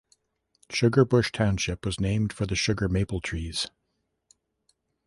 [0.71, 3.69] Sugar Bush Township was named for the sugar maple trees.